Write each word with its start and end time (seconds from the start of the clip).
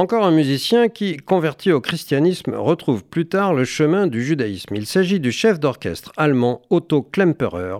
Encore 0.00 0.24
un 0.24 0.30
musicien 0.30 0.88
qui, 0.88 1.18
converti 1.18 1.72
au 1.72 1.82
christianisme, 1.82 2.54
retrouve 2.54 3.04
plus 3.04 3.26
tard 3.26 3.52
le 3.52 3.66
chemin 3.66 4.06
du 4.06 4.24
judaïsme. 4.24 4.74
Il 4.74 4.86
s'agit 4.86 5.20
du 5.20 5.30
chef 5.30 5.60
d'orchestre 5.60 6.10
allemand 6.16 6.62
Otto 6.70 7.02
Klemperer, 7.02 7.76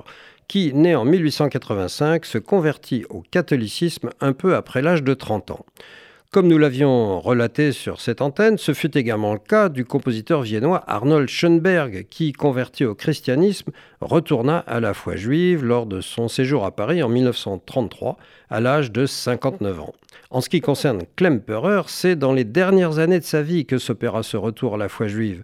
qui, 0.46 0.74
né 0.74 0.94
en 0.94 1.06
1885, 1.06 2.26
se 2.26 2.36
convertit 2.36 3.06
au 3.08 3.22
catholicisme 3.22 4.10
un 4.20 4.34
peu 4.34 4.54
après 4.54 4.82
l'âge 4.82 5.02
de 5.02 5.14
30 5.14 5.52
ans. 5.52 5.64
Comme 6.32 6.46
nous 6.46 6.58
l'avions 6.58 7.18
relaté 7.18 7.72
sur 7.72 8.00
cette 8.00 8.22
antenne, 8.22 8.56
ce 8.56 8.72
fut 8.72 8.96
également 8.96 9.32
le 9.32 9.40
cas 9.40 9.68
du 9.68 9.84
compositeur 9.84 10.42
viennois 10.42 10.84
Arnold 10.86 11.28
Schoenberg, 11.28 12.06
qui, 12.08 12.32
converti 12.32 12.84
au 12.84 12.94
christianisme, 12.94 13.72
retourna 14.00 14.58
à 14.58 14.78
la 14.78 14.94
foi 14.94 15.16
juive 15.16 15.64
lors 15.64 15.86
de 15.86 16.00
son 16.00 16.28
séjour 16.28 16.64
à 16.64 16.70
Paris 16.70 17.02
en 17.02 17.08
1933, 17.08 18.16
à 18.48 18.60
l'âge 18.60 18.92
de 18.92 19.06
59 19.06 19.80
ans. 19.80 19.94
En 20.30 20.40
ce 20.40 20.48
qui 20.48 20.60
concerne 20.60 21.02
Klemperer, 21.16 21.82
c'est 21.88 22.14
dans 22.14 22.32
les 22.32 22.44
dernières 22.44 23.00
années 23.00 23.18
de 23.18 23.24
sa 23.24 23.42
vie 23.42 23.66
que 23.66 23.78
s'opéra 23.78 24.22
ce 24.22 24.36
retour 24.36 24.76
à 24.76 24.78
la 24.78 24.88
foi 24.88 25.08
juive. 25.08 25.42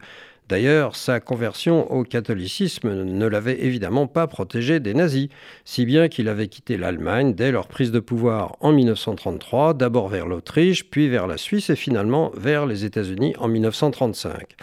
D'ailleurs, 0.49 0.95
sa 0.95 1.19
conversion 1.19 1.91
au 1.93 2.05
catholicisme 2.05 3.03
ne 3.03 3.27
l'avait 3.27 3.65
évidemment 3.65 4.07
pas 4.07 4.29
protégé 4.29 4.79
des 4.79 4.95
nazis, 4.95 5.29
si 5.65 5.85
bien 5.85 6.07
qu'il 6.09 6.29
avait 6.29 6.47
quitté 6.47 6.77
l'Allemagne 6.77 7.35
dès 7.35 7.51
leur 7.51 7.67
prise 7.67 7.91
de 7.91 7.99
pouvoir 7.99 8.57
en 8.61 8.73
1933, 8.73 9.75
d'abord 9.75 10.09
vers 10.09 10.29
l'Autriche, 10.29 10.89
puis 10.89 11.09
vers 11.09 11.27
la 11.27 11.37
Suisse 11.37 11.71
et 11.71 11.77
finalement 11.77 12.31
vers 12.37 12.65
les 12.65 12.85
États-Unis 12.85 13.35
en 13.39 13.49
1935. 13.49 14.55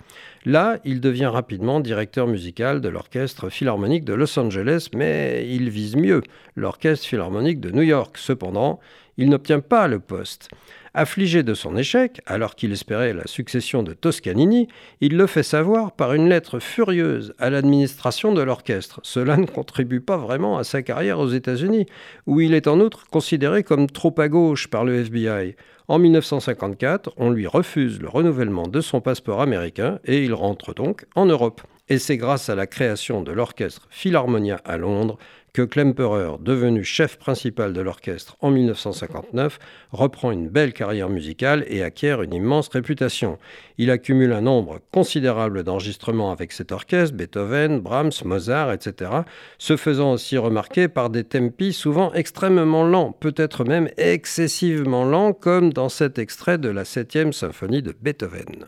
Là, 0.45 0.79
il 0.85 1.01
devient 1.01 1.25
rapidement 1.25 1.81
directeur 1.81 2.27
musical 2.27 2.79
de 2.79 2.89
l'Orchestre 2.89 3.49
philharmonique 3.49 4.05
de 4.05 4.13
Los 4.13 4.37
Angeles, 4.39 4.87
mais 4.93 5.47
il 5.49 5.69
vise 5.69 5.95
mieux 5.95 6.21
l'Orchestre 6.55 7.07
philharmonique 7.07 7.59
de 7.59 7.71
New 7.71 7.81
York. 7.81 8.17
Cependant, 8.17 8.79
il 9.17 9.29
n'obtient 9.29 9.59
pas 9.59 9.87
le 9.87 9.99
poste. 9.99 10.49
Affligé 10.95 11.41
de 11.41 11.55
son 11.55 11.75
échec, 11.75 12.21
alors 12.27 12.55
qu'il 12.55 12.71
espérait 12.71 13.13
la 13.13 13.25
succession 13.25 13.81
de 13.81 13.93
Toscanini, 13.93 14.67
il 15.01 15.17
le 15.17 15.25
fait 15.25 15.41
savoir 15.41 15.91
par 15.93 16.13
une 16.13 16.29
lettre 16.29 16.59
furieuse 16.59 17.33
à 17.39 17.49
l'administration 17.49 18.31
de 18.31 18.43
l'orchestre. 18.43 18.99
Cela 19.01 19.37
ne 19.37 19.47
contribue 19.47 20.01
pas 20.01 20.17
vraiment 20.17 20.57
à 20.57 20.63
sa 20.63 20.83
carrière 20.83 21.19
aux 21.19 21.29
États-Unis, 21.29 21.87
où 22.27 22.41
il 22.41 22.53
est 22.53 22.67
en 22.67 22.79
outre 22.79 23.07
considéré 23.07 23.63
comme 23.63 23.89
trop 23.89 24.13
à 24.19 24.29
gauche 24.29 24.67
par 24.67 24.85
le 24.85 24.95
FBI. 24.99 25.55
En 25.87 25.97
1954, 25.97 27.11
on 27.17 27.31
lui 27.31 27.47
refuse 27.47 27.99
le 27.99 28.07
renouvellement 28.07 28.67
de 28.67 28.79
son 28.79 29.01
passeport 29.01 29.41
américain 29.41 29.99
et 30.05 30.23
il 30.23 30.33
rentre 30.33 30.75
donc 30.75 31.05
en 31.15 31.25
Europe. 31.25 31.61
Et 31.89 31.99
c'est 31.99 32.15
grâce 32.15 32.47
à 32.49 32.55
la 32.55 32.65
création 32.65 33.23
de 33.23 33.33
l'orchestre 33.33 33.87
Philharmonia 33.89 34.61
à 34.63 34.77
Londres 34.77 35.17
que 35.51 35.61
Klemperer, 35.61 36.37
devenu 36.39 36.83
chef 36.83 37.17
principal 37.17 37.73
de 37.73 37.81
l'orchestre 37.81 38.37
en 38.39 38.49
1959, 38.49 39.59
reprend 39.91 40.31
une 40.31 40.47
belle 40.47 40.73
carrière 40.73 41.09
musicale 41.09 41.63
et 41.67 41.83
acquiert 41.83 42.23
une 42.23 42.33
immense 42.33 42.69
réputation. 42.69 43.37
Il 43.77 43.91
accumule 43.91 44.31
un 44.31 44.41
nombre 44.41 44.79
considérable 44.91 45.63
d'enregistrements 45.63 46.31
avec 46.31 46.53
cet 46.53 46.71
orchestre, 46.71 47.15
Beethoven, 47.15 47.81
Brahms, 47.81 48.13
Mozart, 48.25 48.71
etc., 48.71 49.11
se 49.59 49.77
faisant 49.77 50.13
aussi 50.13 50.37
remarquer 50.37 50.87
par 50.87 51.11
des 51.11 51.23
tempi 51.23 51.73
souvent 51.73 52.13
extrêmement 52.13 52.85
lents, 52.85 53.11
peut-être 53.11 53.63
même 53.63 53.89
excessivement 53.97 55.05
lents, 55.05 55.33
comme 55.33 55.71
dans 55.71 55.89
cet 55.89 56.17
extrait 56.17 56.57
de 56.57 56.69
la 56.69 56.83
7e 56.83 57.31
symphonie 57.31 57.83
de 57.83 57.93
Beethoven. 58.01 58.65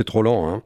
C'est 0.00 0.04
trop 0.04 0.22
lent. 0.22 0.48
Hein 0.48 0.62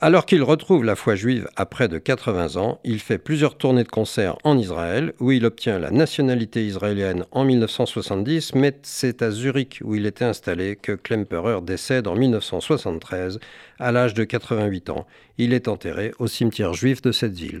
Alors 0.00 0.26
qu'il 0.26 0.42
retrouve 0.42 0.82
la 0.82 0.96
foi 0.96 1.14
juive 1.14 1.48
à 1.54 1.66
près 1.66 1.86
de 1.86 1.98
80 1.98 2.56
ans, 2.56 2.80
il 2.82 2.98
fait 2.98 3.16
plusieurs 3.16 3.56
tournées 3.56 3.84
de 3.84 3.88
concerts 3.88 4.36
en 4.42 4.58
Israël, 4.58 5.12
où 5.20 5.30
il 5.30 5.46
obtient 5.46 5.78
la 5.78 5.92
nationalité 5.92 6.66
israélienne 6.66 7.24
en 7.30 7.44
1970, 7.44 8.56
mais 8.56 8.76
c'est 8.82 9.22
à 9.22 9.30
Zurich, 9.30 9.78
où 9.84 9.94
il 9.94 10.04
était 10.04 10.24
installé, 10.24 10.74
que 10.74 10.90
Klemperer 10.90 11.60
décède 11.62 12.08
en 12.08 12.16
1973, 12.16 13.38
à 13.78 13.92
l'âge 13.92 14.14
de 14.14 14.24
88 14.24 14.90
ans. 14.90 15.06
Il 15.38 15.52
est 15.52 15.68
enterré 15.68 16.10
au 16.18 16.26
cimetière 16.26 16.74
juif 16.74 17.02
de 17.02 17.12
cette 17.12 17.34
ville. 17.34 17.60